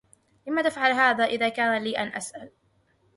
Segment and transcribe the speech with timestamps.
[0.47, 2.51] لماذا تفعل هذا إن كان لي أن أسأل؟